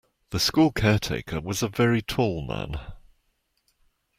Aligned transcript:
The 0.31 0.39
school 0.39 0.71
caretaker 0.71 1.39
was 1.41 1.61
a 1.61 1.67
very 1.67 2.01
tall 2.01 2.41
man 2.41 2.79